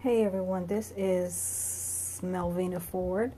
[0.00, 3.32] Hey everyone, this is Melvina Ford.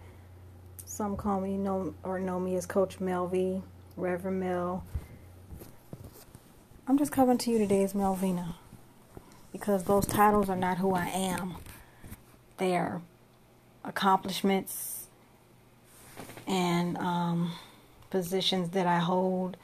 [0.84, 3.62] Some call me know or know me as Coach Melvy,
[3.96, 4.84] Reverend Mel.
[6.86, 8.56] I'm just coming to you today as Melvina
[9.52, 11.54] because those titles are not who I am.
[12.58, 13.00] They are
[13.82, 15.06] accomplishments
[16.46, 17.52] and um,
[18.10, 19.56] positions that I hold,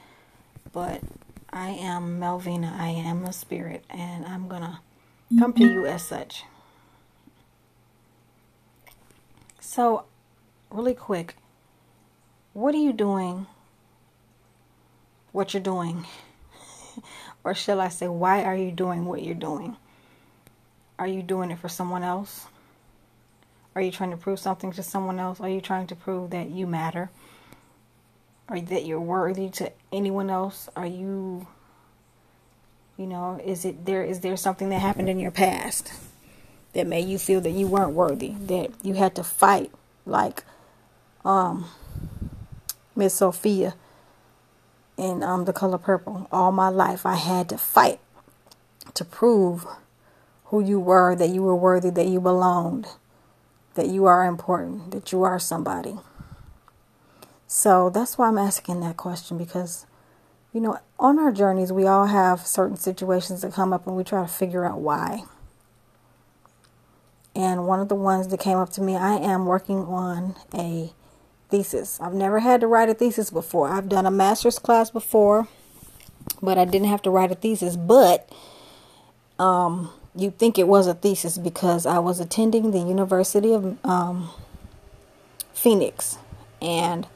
[0.72, 1.02] but
[1.52, 2.74] I am Melvina.
[2.80, 4.80] I am a spirit, and I'm gonna
[5.38, 6.44] come to you as such.
[9.66, 10.04] So,
[10.70, 11.34] really quick,
[12.52, 13.48] what are you doing?
[15.32, 16.06] What you're doing?
[17.44, 19.76] or shall I say, why are you doing what you're doing?
[21.00, 22.46] Are you doing it for someone else?
[23.74, 25.40] Are you trying to prove something to someone else?
[25.40, 27.10] Are you trying to prove that you matter?
[28.48, 30.68] Or that you're worthy to anyone else?
[30.76, 31.48] Are you
[32.96, 35.92] you know, is it there is there something that happened in your past?
[36.76, 39.72] That made you feel that you weren't worthy, that you had to fight
[40.04, 40.44] like
[41.24, 41.70] um
[42.94, 43.74] Miss Sofia
[44.98, 46.28] in um The Color Purple.
[46.30, 47.98] All my life I had to fight
[48.92, 49.64] to prove
[50.46, 52.88] who you were, that you were worthy, that you belonged,
[53.74, 55.96] that you are important, that you are somebody.
[57.46, 59.86] So that's why I'm asking that question because
[60.52, 64.04] you know, on our journeys, we all have certain situations that come up and we
[64.04, 65.24] try to figure out why.
[67.36, 70.90] And one of the ones that came up to me, I am working on a
[71.50, 72.00] thesis.
[72.00, 73.68] I've never had to write a thesis before.
[73.68, 75.46] I've done a master's class before,
[76.40, 77.76] but I didn't have to write a thesis.
[77.76, 78.30] But
[79.38, 84.30] um, you think it was a thesis because I was attending the University of um,
[85.52, 86.16] Phoenix,
[86.62, 87.06] and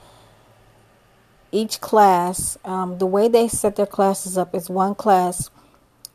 [1.51, 5.49] each class, um, the way they set their classes up is one class.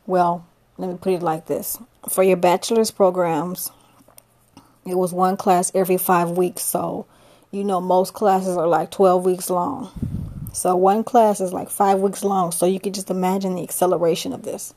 [0.06, 0.46] Well,
[0.78, 1.76] let me put it like this:
[2.08, 3.72] for your bachelor's programs,
[4.86, 6.62] it was one class every five weeks.
[6.62, 7.06] So,
[7.50, 9.90] you know, most classes are like 12 weeks long.
[10.52, 12.52] So, one class is like five weeks long.
[12.52, 14.74] So, you can just imagine the acceleration of this.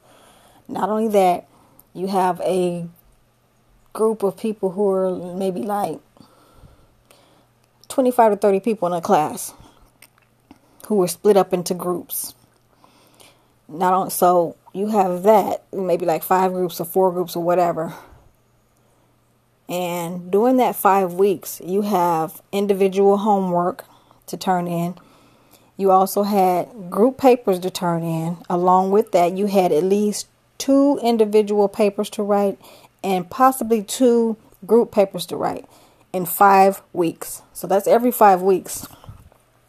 [0.68, 1.48] Not only that,
[1.94, 2.88] you have a
[3.94, 6.00] group of people who are maybe like
[7.88, 9.54] 25 to 30 people in a class
[10.88, 12.34] who were split up into groups.
[13.68, 17.94] Not on, so you have that, maybe like five groups or four groups or whatever
[19.70, 23.86] and during that five weeks, you have individual homework
[24.26, 24.96] to turn in.
[25.78, 28.38] You also had group papers to turn in.
[28.50, 32.60] Along with that, you had at least two individual papers to write
[33.04, 35.66] and possibly two group papers to write
[36.12, 37.44] in five weeks.
[37.54, 38.88] So that's every five weeks.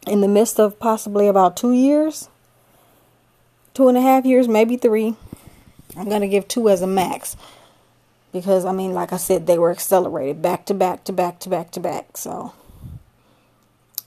[0.07, 2.27] In the midst of possibly about two years,
[3.75, 5.15] two and a half years, maybe three.
[5.95, 7.37] I'm going to give two as a max
[8.31, 11.49] because I mean, like I said, they were accelerated back to back to back to
[11.49, 12.17] back to back.
[12.17, 12.53] So,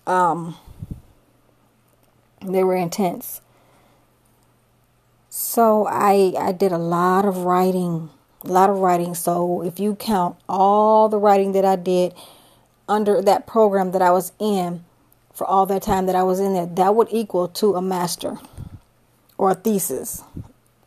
[0.07, 0.57] um,
[2.43, 3.41] they were intense.
[5.29, 8.11] So I I did a lot of writing,
[8.45, 9.15] a lot of writing.
[9.15, 12.15] So if you count all the writing that I did
[12.89, 14.85] under that program that I was in
[15.33, 18.39] for all that time that I was in there, that would equal to a master
[19.37, 20.23] or a thesis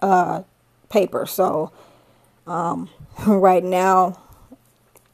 [0.01, 0.43] uh,
[0.89, 1.25] paper.
[1.25, 1.71] So
[2.45, 2.89] um,
[3.27, 4.19] right now,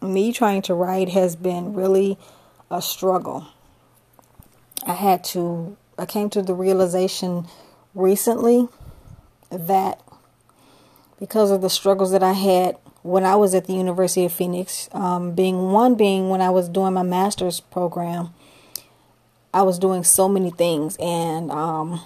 [0.02, 2.18] me trying to write has been really
[2.70, 3.48] a struggle.
[4.86, 7.48] I had to, I came to the realization
[7.96, 8.68] recently
[9.50, 10.02] that
[11.20, 14.90] because of the struggles that I had when I was at the University of Phoenix,
[14.92, 18.34] um, being one being when I was doing my master's program,
[19.54, 22.02] I was doing so many things and um,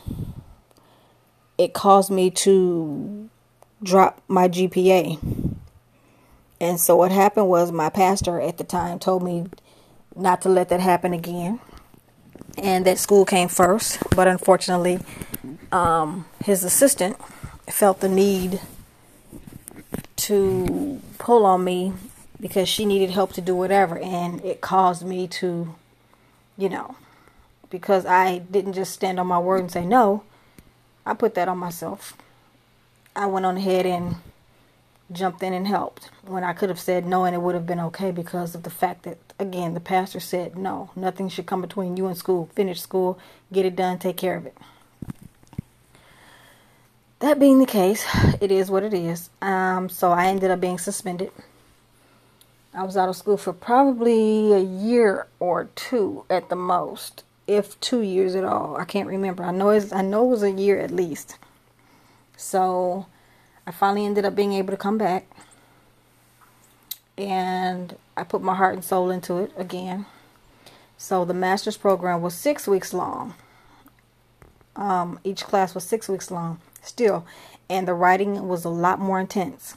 [1.58, 3.30] it caused me to
[3.82, 5.47] drop my GPA
[6.60, 9.46] and so what happened was my pastor at the time told me
[10.16, 11.60] not to let that happen again.
[12.58, 15.00] And that school came first, but unfortunately,
[15.72, 17.18] um, his assistant
[17.70, 18.60] felt the need
[20.16, 21.94] to pull on me
[22.40, 25.76] because she needed help to do whatever, and it caused me to,
[26.58, 26.96] you know,
[27.70, 30.24] because I didn't just stand on my word and say no,
[31.06, 32.14] I put that on myself.
[33.16, 34.16] I went on ahead and
[35.12, 37.80] jumped in and helped when I could have said no and it would have been
[37.80, 41.98] okay because of the fact that, again, the pastor said no, nothing should come between
[41.98, 42.50] you and school.
[42.54, 43.18] Finish school,
[43.52, 44.58] get it done, take care of it.
[47.20, 48.06] That being the case,
[48.42, 49.30] it is what it is.
[49.42, 51.32] Um, so I ended up being suspended.
[52.74, 57.80] I was out of school for probably a year or two at the most, if
[57.80, 58.78] two years at all.
[58.78, 59.44] I can't remember.
[59.44, 61.38] I know it's, I know it was a year at least.
[62.36, 63.08] So
[63.68, 65.28] I finally ended up being able to come back.
[67.18, 70.06] and I put my heart and soul into it again.
[70.98, 73.36] So the master's program was six weeks long.
[74.76, 77.26] Um, each class was six weeks long still,
[77.70, 79.76] and the writing was a lot more intense.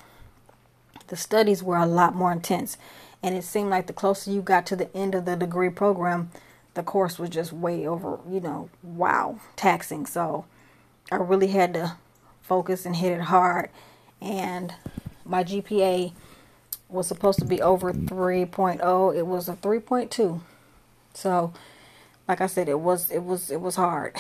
[1.09, 2.79] The studies were a lot more intense,
[3.23, 6.31] and it seemed like the closer you got to the end of the degree program,
[6.75, 10.07] the course was just way over, you know, wow, taxing.
[10.07, 10.47] So
[11.11, 11.97] I really had to
[12.43, 13.71] focus and hit it hard,
[14.21, 14.75] and
[15.25, 16.13] my GPA
[16.89, 19.17] was supposed to be over 3.0.
[19.17, 20.41] It was a 3.2.
[21.15, 21.53] So,
[22.29, 24.17] like I said, it was it was it was hard.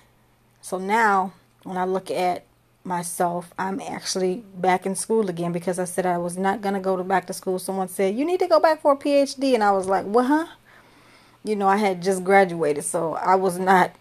[0.60, 1.32] so now,
[1.62, 2.44] when I look at
[2.84, 6.96] myself, I'm actually back in school again because I said I was not gonna go
[6.96, 7.58] to back to school.
[7.58, 10.26] Someone said you need to go back for a PhD, and I was like, what,
[10.26, 10.46] huh?
[11.44, 13.94] You know, I had just graduated, so I was not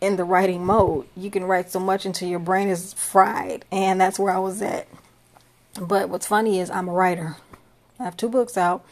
[0.00, 1.06] in the writing mode.
[1.16, 4.62] You can write so much until your brain is fried, and that's where I was
[4.62, 4.88] at.
[5.80, 7.36] But what's funny is I'm a writer.
[7.98, 8.84] I have two books out.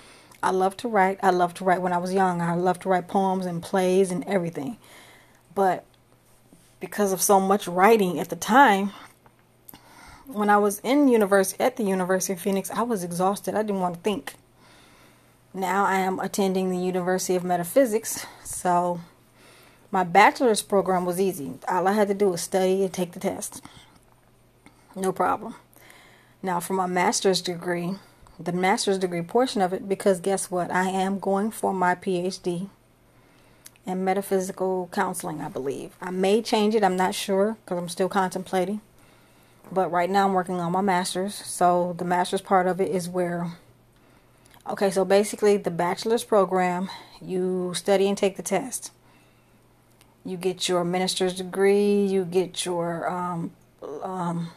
[0.43, 1.19] I love to write.
[1.23, 2.41] I love to write when I was young.
[2.41, 4.77] I loved to write poems and plays and everything.
[5.55, 5.85] But
[6.81, 8.93] because of so much writing at the time,
[10.27, 13.55] when I was in university at the University of Phoenix, I was exhausted.
[13.55, 14.35] I didn't want to think.
[15.55, 19.01] Now I am attending the University of Metaphysics, so
[19.97, 21.55] my bachelor's program was easy.
[21.67, 23.63] All I had to do was study and take the test.
[24.95, 25.55] No problem.
[26.43, 27.95] Now, for my master's degree,
[28.39, 30.71] the master's degree portion of it, because guess what?
[30.71, 32.69] I am going for my PhD
[33.87, 35.97] in metaphysical counseling, I believe.
[35.99, 38.83] I may change it, I'm not sure because I'm still contemplating.
[39.73, 41.35] But right now, I'm working on my master's.
[41.35, 43.53] So, the master's part of it is where,
[44.69, 48.91] okay, so basically, the bachelor's program, you study and take the test.
[50.27, 53.53] You get your minister's degree, you get your um,
[54.03, 54.51] um,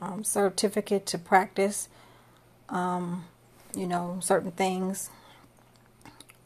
[0.00, 1.90] um, certificate to practice,
[2.70, 3.26] um,
[3.76, 5.10] you know, certain things,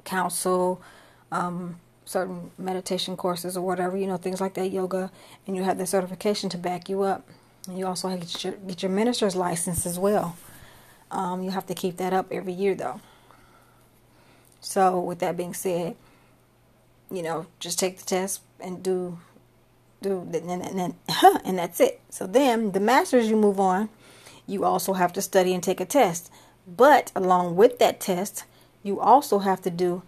[0.05, 0.82] counsel,
[1.31, 5.12] um, certain meditation courses or whatever, you know, things like that, yoga,
[5.46, 7.29] and you have the certification to back you up.
[7.69, 10.37] And you also have to get your, get your minister's license as well.
[11.12, 13.00] Um, you have to keep that up every year, though.
[14.61, 15.94] So, with that being said,
[17.10, 19.18] you know, just take the test and do
[20.02, 20.94] do and, and,
[21.44, 22.00] and that's it.
[22.10, 23.88] So then the masters you move on,
[24.46, 26.30] you also have to study and take a test.
[26.66, 28.44] But along with that test,
[28.82, 30.02] you also have to do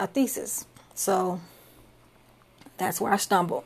[0.00, 0.66] a thesis.
[0.94, 1.40] So
[2.76, 3.64] that's where I stumbled.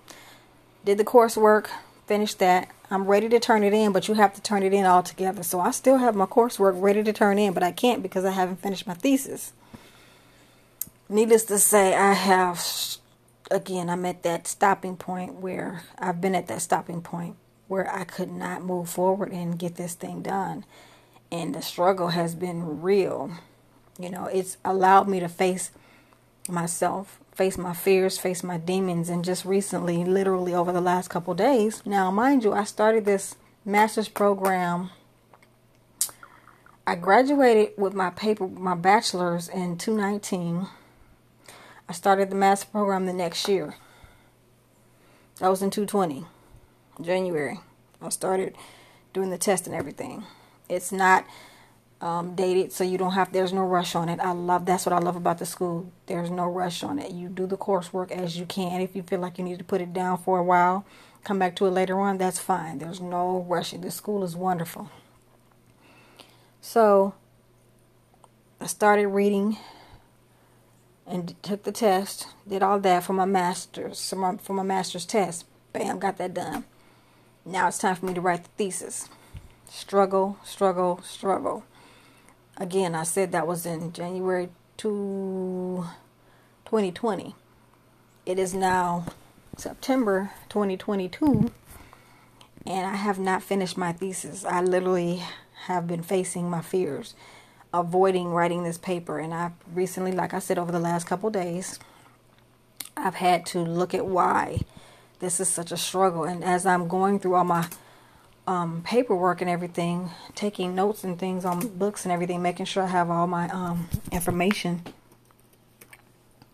[0.84, 1.68] Did the coursework,
[2.06, 2.68] finished that.
[2.90, 5.42] I'm ready to turn it in, but you have to turn it in all together.
[5.42, 8.32] So I still have my coursework ready to turn in, but I can't because I
[8.32, 9.52] haven't finished my thesis.
[11.12, 12.58] Needless to say, I have
[13.50, 17.36] again, I'm at that stopping point where I've been at that stopping point
[17.68, 20.64] where I could not move forward and get this thing done.
[21.30, 23.30] And the struggle has been real.
[23.98, 25.70] You know, it's allowed me to face
[26.48, 29.10] myself, face my fears, face my demons.
[29.10, 33.34] And just recently, literally over the last couple days, now, mind you, I started this
[33.66, 34.88] master's program.
[36.86, 40.68] I graduated with my paper, my bachelor's in 2019
[41.92, 43.74] I started the master program the next year.
[45.40, 46.24] That was in 220,
[47.02, 47.60] January.
[48.00, 48.56] I started
[49.12, 50.24] doing the test and everything.
[50.70, 51.26] It's not
[52.00, 53.30] um, dated, so you don't have.
[53.34, 54.20] There's no rush on it.
[54.20, 54.64] I love.
[54.64, 55.92] That's what I love about the school.
[56.06, 57.12] There's no rush on it.
[57.12, 58.80] You do the coursework as you can.
[58.80, 60.86] If you feel like you need to put it down for a while,
[61.24, 62.16] come back to it later on.
[62.16, 62.78] That's fine.
[62.78, 63.82] There's no rushing.
[63.82, 64.88] The school is wonderful.
[66.62, 67.12] So
[68.62, 69.58] I started reading
[71.06, 75.46] and took the test, did all that for my master's, for my, master's test.
[75.72, 76.64] Bam, got that done.
[77.44, 79.08] Now it's time for me to write the thesis.
[79.68, 81.64] Struggle, struggle, struggle.
[82.56, 85.84] Again, I said that was in January 2,
[86.64, 87.34] 2020.
[88.24, 89.06] It is now
[89.56, 91.50] September 2022,
[92.66, 94.44] and I have not finished my thesis.
[94.44, 95.22] I literally
[95.66, 97.14] have been facing my fears
[97.72, 99.18] avoiding writing this paper.
[99.18, 101.78] And I've recently, like I said, over the last couple days,
[102.96, 104.60] I've had to look at why
[105.20, 106.24] this is such a struggle.
[106.24, 107.68] And as I'm going through all my
[108.46, 112.88] um, paperwork and everything, taking notes and things on books and everything, making sure I
[112.88, 114.82] have all my um, information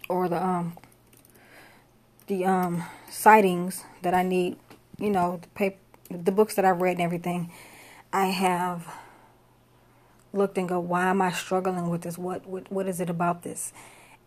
[0.08, 0.76] or the um,
[2.26, 4.56] the um, sightings that I need,
[4.98, 5.78] you know, the paper,
[6.10, 7.50] the books that I've read and everything.
[8.12, 8.86] I have
[10.38, 12.16] looked and go, why am I struggling with this?
[12.16, 13.72] What, what, what is it about this?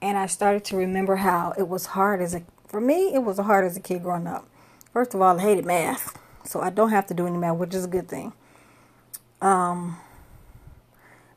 [0.02, 3.40] And I started to remember how it was hard as a, for me, it was
[3.40, 4.48] hard as a kid growing up.
[4.94, 6.18] First of all, I hated math.
[6.44, 8.34] So I don't have to do any math, which is a good thing.
[9.42, 9.98] Um,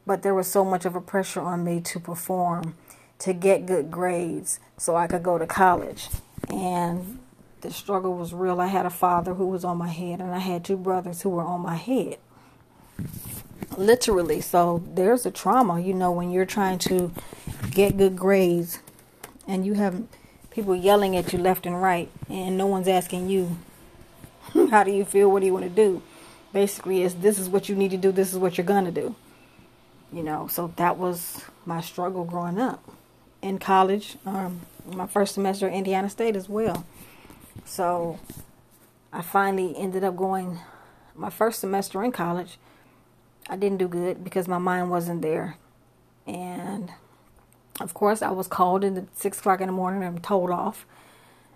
[0.06, 2.74] but there was so much of a pressure on me to perform,
[3.20, 6.08] to get good grades so I could go to college.
[6.48, 7.18] And
[7.60, 8.60] the struggle was real.
[8.60, 11.30] I had a father who was on my head, and I had two brothers who
[11.30, 12.18] were on my head.
[13.76, 14.40] Literally.
[14.40, 17.12] So there's a trauma, you know, when you're trying to
[17.70, 18.78] get good grades
[19.46, 20.02] and you have
[20.50, 23.56] people yelling at you left and right, and no one's asking you,
[24.70, 25.30] how do you feel?
[25.30, 26.02] What do you want to do?
[26.52, 28.92] Basically, is this is what you need to do, this is what you're going to
[28.92, 29.16] do.
[30.12, 32.84] You know, so that was my struggle growing up.
[33.42, 36.86] In college, um, my first semester at Indiana State as well.
[37.64, 38.20] So
[39.12, 40.60] I finally ended up going
[41.14, 42.58] my first semester in college.
[43.48, 45.56] I didn't do good because my mind wasn't there.
[46.26, 46.90] And
[47.80, 50.86] of course, I was called in at six o'clock in the morning and told off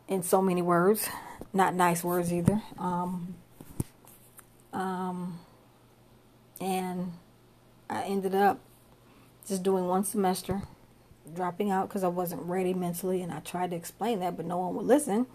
[0.09, 1.09] in so many words,
[1.53, 2.63] not nice words either.
[2.79, 3.35] Um,
[4.73, 5.39] um,
[6.61, 7.13] and
[7.89, 8.59] I ended up
[9.47, 10.63] just doing one semester,
[11.35, 14.59] dropping out because I wasn't ready mentally, and I tried to explain that, but no
[14.59, 15.27] one would listen.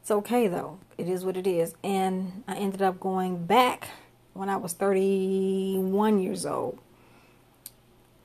[0.00, 0.78] It's okay though.
[0.98, 1.74] It is what it is.
[1.82, 3.88] And I ended up going back
[4.34, 6.78] when I was 31 years old.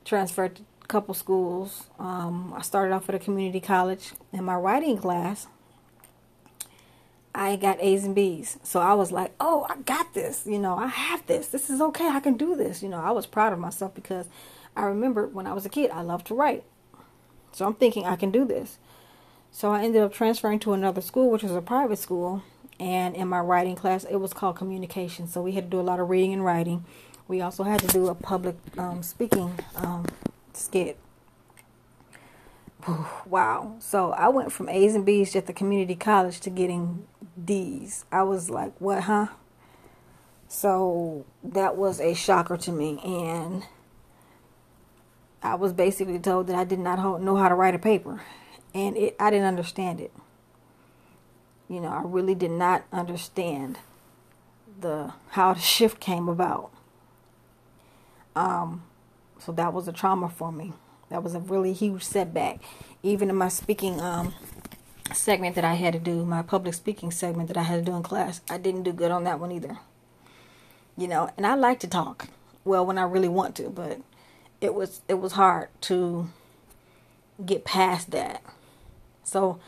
[0.04, 1.84] Transferred to a couple schools.
[1.98, 4.12] Um, I started off at a community college.
[4.32, 5.46] In my writing class,
[7.34, 8.58] I got A's and B's.
[8.64, 10.46] So I was like, oh, I got this.
[10.46, 11.48] You know, I have this.
[11.48, 12.08] This is okay.
[12.08, 12.82] I can do this.
[12.82, 14.26] You know, I was proud of myself because
[14.76, 16.64] I remember when I was a kid, I loved to write.
[17.52, 18.78] So I'm thinking I can do this.
[19.52, 22.42] So I ended up transferring to another school, which was a private school.
[22.80, 25.28] And in my writing class, it was called communication.
[25.28, 26.84] So we had to do a lot of reading and writing.
[27.28, 30.06] We also had to do a public um, speaking um,
[30.52, 30.98] skit.
[33.26, 33.76] Wow.
[33.78, 37.06] So I went from A's and B's at the community college to getting
[37.42, 38.06] D's.
[38.10, 39.28] I was like, what, huh?
[40.48, 42.98] So that was a shocker to me.
[43.04, 43.64] And
[45.42, 48.22] I was basically told that I did not know how to write a paper
[48.74, 50.12] and it, I didn't understand it.
[51.70, 53.78] You know, I really did not understand
[54.80, 56.72] the how the shift came about.
[58.34, 58.82] Um,
[59.38, 60.72] so that was a trauma for me.
[61.10, 62.60] That was a really huge setback.
[63.04, 64.34] Even in my speaking um,
[65.12, 67.96] segment that I had to do, my public speaking segment that I had to do
[67.96, 69.78] in class, I didn't do good on that one either.
[70.96, 72.30] You know, and I like to talk.
[72.64, 74.00] Well, when I really want to, but
[74.60, 76.30] it was it was hard to
[77.46, 78.42] get past that.
[79.22, 79.60] So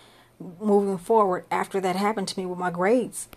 [0.60, 3.28] moving forward, after that happened to me with my grades,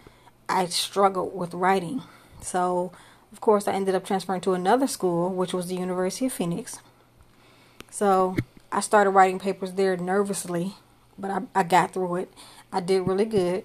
[0.48, 2.02] I struggled with writing.
[2.42, 2.92] So,
[3.32, 6.80] of course, I ended up transferring to another school, which was the University of Phoenix.
[7.90, 8.36] So,
[8.72, 10.74] I started writing papers there nervously,
[11.18, 12.34] but I, I got through it.
[12.72, 13.64] I did really good.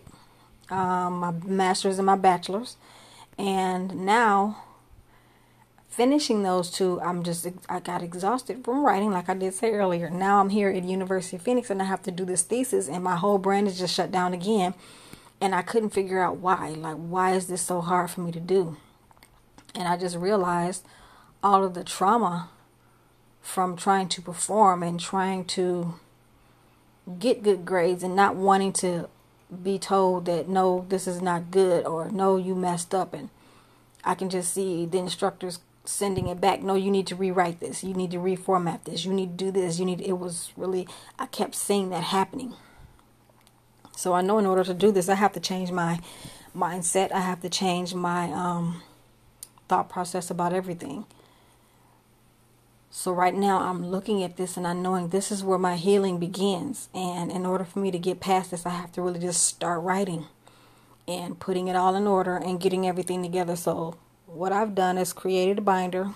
[0.71, 2.77] Um, my master's and my bachelor's.
[3.37, 4.63] And now
[5.91, 10.09] finishing those two, I'm just I got exhausted from writing, like I did say earlier.
[10.09, 13.05] Now I'm here at University of Phoenix and I have to do this thesis, and
[13.05, 14.75] my whole brain is just shut down again,
[15.41, 16.71] and I couldn't figure out why.
[16.71, 18.77] Like, why is this so hard for me to do?
[19.75, 20.87] And I just realized
[21.43, 22.49] all of the trauma
[23.41, 25.95] from trying to perform and trying to
[27.19, 29.09] get good grades and not wanting to
[29.63, 33.31] be told that no, this is not good or no, you messed up and
[34.05, 35.59] I can just see the instructors
[35.91, 36.63] sending it back.
[36.63, 37.85] No, you need to rewrite this.
[37.85, 39.05] You need to reformat this.
[39.05, 39.79] You need to do this.
[39.79, 40.01] You need.
[40.01, 40.87] It was really.
[41.19, 42.55] I kept seeing that happening.
[43.97, 46.01] So I know in order to do this, I have to change my
[46.57, 47.13] mindset.
[47.13, 48.83] I have to change my um,
[49.69, 51.05] thought process about everything.
[52.91, 56.19] So right now I'm looking at this and I'm knowing this is where my healing
[56.19, 56.89] begins.
[56.93, 59.83] And in order for me to get past this, I have to really just start
[59.83, 60.27] writing
[61.07, 63.97] and putting it all in order and getting everything together so
[64.33, 66.15] what I've done is created a binder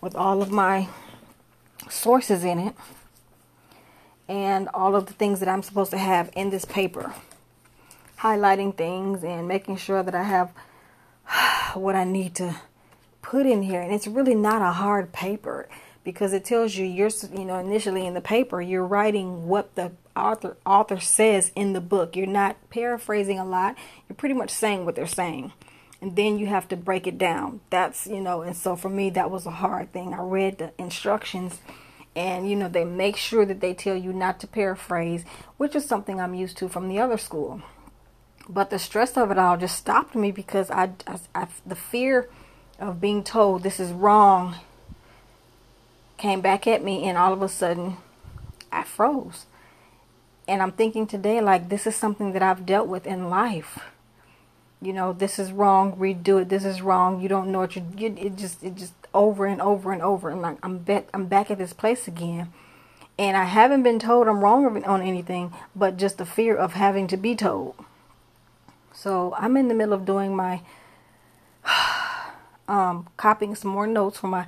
[0.00, 0.88] with all of my
[1.88, 2.74] sources in it
[4.28, 7.14] and all of the things that I'm supposed to have in this paper.
[8.18, 10.52] Highlighting things and making sure that I have
[11.74, 12.56] what I need to
[13.22, 13.80] put in here.
[13.80, 15.68] And it's really not a hard paper
[16.04, 19.92] because it tells you you're you know initially in the paper you're writing what the
[20.14, 22.16] author author says in the book.
[22.16, 23.76] You're not paraphrasing a lot.
[24.08, 25.54] You're pretty much saying what they're saying
[26.04, 27.60] and then you have to break it down.
[27.70, 30.12] That's, you know, and so for me, that was a hard thing.
[30.12, 31.60] I read the instructions
[32.14, 35.24] and, you know, they make sure that they tell you not to paraphrase,
[35.56, 37.62] which is something I'm used to from the other school.
[38.46, 42.28] But the stress of it all just stopped me because I, I, I the fear
[42.78, 44.56] of being told this is wrong
[46.18, 47.96] came back at me, and all of a sudden,
[48.70, 49.46] I froze.
[50.46, 53.78] And I'm thinking today, like, this is something that I've dealt with in life
[54.84, 56.48] you know, this is wrong, redo it.
[56.48, 57.20] This is wrong.
[57.20, 57.84] You don't know what you.
[57.98, 60.30] It just, it just over and over and over.
[60.30, 62.52] And like, I'm back, I'm back at this place again.
[63.18, 67.06] And I haven't been told I'm wrong on anything, but just the fear of having
[67.08, 67.76] to be told.
[68.92, 70.62] So I'm in the middle of doing my,
[72.68, 74.46] um, copying some more notes for my,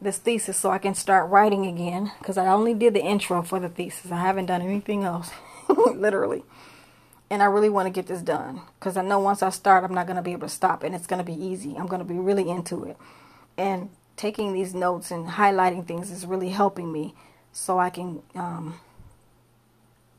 [0.00, 2.10] this thesis so I can start writing again.
[2.22, 4.10] Cause I only did the intro for the thesis.
[4.10, 5.30] I haven't done anything else,
[5.68, 6.42] literally
[7.30, 9.94] and I really want to get this done because I know once I start, I'm
[9.94, 11.76] not going to be able to stop, and it's going to be easy.
[11.76, 12.96] I'm going to be really into it,
[13.56, 17.14] and taking these notes and highlighting things is really helping me,
[17.52, 18.80] so I can um,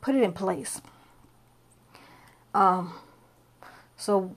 [0.01, 0.81] put it in place.
[2.53, 2.93] Um,
[3.95, 4.35] so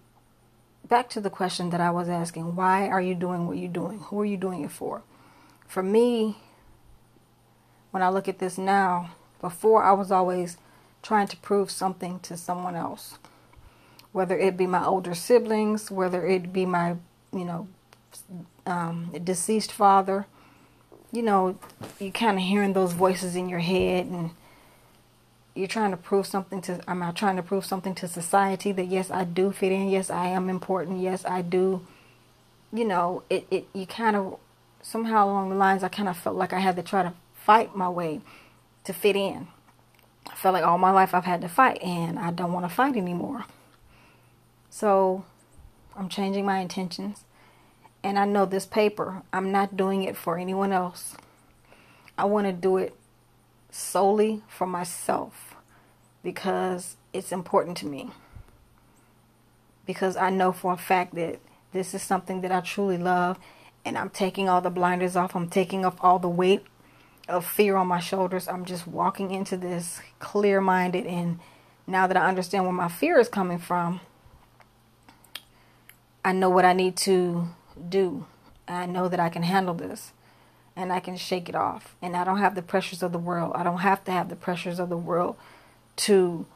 [0.88, 3.98] back to the question that I was asking: Why are you doing what you're doing?
[3.98, 5.02] Who are you doing it for?
[5.66, 6.38] For me,
[7.90, 9.10] when I look at this now,
[9.40, 10.56] before I was always
[11.02, 13.18] trying to prove something to someone else.
[14.12, 16.96] Whether it be my older siblings, whether it be my,
[17.32, 17.68] you know,
[18.66, 20.26] um, deceased father,
[21.12, 21.58] you know,
[21.98, 24.30] you kind of hearing those voices in your head and
[25.54, 28.86] you're trying to prove something to, am I trying to prove something to society that
[28.86, 29.88] yes, I do fit in.
[29.88, 31.00] Yes, I am important.
[31.00, 31.86] Yes, I do.
[32.72, 34.38] You know, it, it, you kind of,
[34.82, 37.74] somehow along the lines, I kind of felt like I had to try to fight
[37.74, 38.20] my way
[38.84, 39.48] to fit in.
[40.30, 42.74] I felt like all my life I've had to fight and I don't want to
[42.74, 43.44] fight anymore.
[44.70, 45.24] So
[45.96, 47.24] I'm changing my intentions.
[48.02, 51.16] And I know this paper, I'm not doing it for anyone else.
[52.16, 52.94] I want to do it
[53.70, 55.56] solely for myself
[56.22, 58.10] because it's important to me.
[59.84, 61.40] Because I know for a fact that
[61.72, 63.38] this is something that I truly love
[63.84, 65.34] and I'm taking all the blinders off.
[65.34, 66.64] I'm taking off all the weight
[67.30, 68.48] of fear on my shoulders.
[68.48, 71.06] I'm just walking into this clear minded.
[71.06, 71.40] And
[71.86, 74.00] now that I understand where my fear is coming from,
[76.24, 77.48] I know what I need to
[77.88, 78.26] do.
[78.68, 80.12] I know that I can handle this
[80.76, 81.96] and I can shake it off.
[82.02, 83.52] And I don't have the pressures of the world.
[83.54, 85.36] I don't have to have the pressures of the world
[85.96, 86.46] to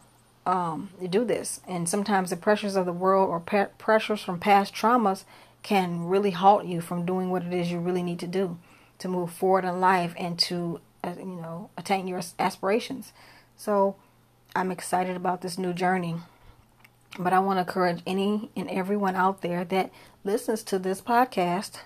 [0.46, 1.60] um, do this.
[1.66, 5.24] And sometimes the pressures of the world or pressures from past traumas
[5.62, 8.58] can really halt you from doing what it is you really need to do
[8.98, 13.12] to move forward in life and to uh, you know attain your aspirations.
[13.56, 13.96] So
[14.54, 16.16] I'm excited about this new journey.
[17.18, 19.92] But I want to encourage any and everyone out there that
[20.24, 21.80] listens to this podcast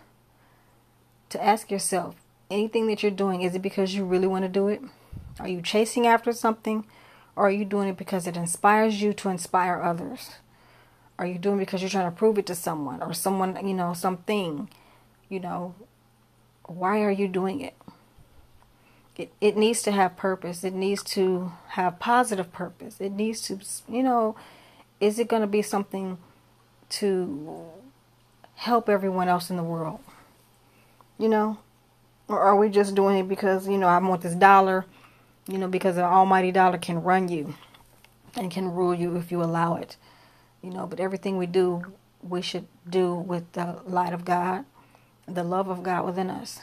[1.29, 2.16] to ask yourself
[2.51, 4.81] anything that you're doing, is it because you really want to do it?
[5.38, 6.85] Are you chasing after something?
[7.37, 10.31] Or are you doing it because it inspires you to inspire others?
[11.18, 13.75] Are you doing it because you're trying to prove it to someone or someone, you
[13.75, 14.68] know, something?
[15.29, 15.75] You know,
[16.68, 17.74] why are you doing it?
[19.16, 20.62] It, it needs to have purpose.
[20.62, 23.00] It needs to have positive purpose.
[23.00, 23.59] It needs to,
[23.92, 24.37] you know,
[25.00, 26.18] is it going to be something
[26.90, 27.66] to
[28.54, 30.00] help everyone else in the world?
[31.18, 31.59] You know?
[32.28, 34.85] Or are we just doing it because, you know, I want this dollar,
[35.48, 37.54] you know, because the almighty dollar can run you
[38.37, 39.96] and can rule you if you allow it.
[40.62, 44.64] You know, but everything we do, we should do with the light of God
[45.29, 46.61] the love of God within us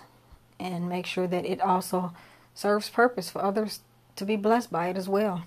[0.60, 2.14] and make sure that it also
[2.54, 3.82] serves purpose for others
[4.16, 5.44] to be blessed by it as well.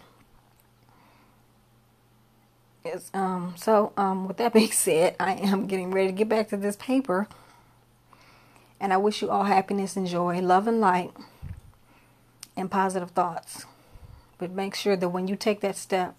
[2.85, 6.49] Yes, um, so, um, with that being said, I am getting ready to get back
[6.49, 7.29] to this paper.
[8.81, 11.13] And I wish you all happiness and joy, love and light,
[12.57, 13.67] and positive thoughts.
[14.39, 16.15] But make sure that when you take that step,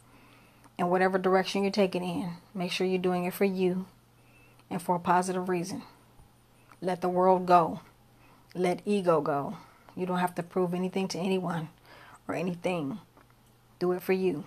[0.79, 3.85] in whatever direction you're taking in, make sure you're doing it for you
[4.69, 5.83] and for a positive reason.
[6.81, 7.81] Let the world go.
[8.55, 9.57] Let ego go.
[9.95, 11.69] You don't have to prove anything to anyone
[12.27, 12.99] or anything.
[13.79, 14.45] Do it for you.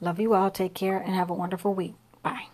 [0.00, 0.50] Love you all.
[0.50, 1.94] Take care and have a wonderful week.
[2.22, 2.48] Bye.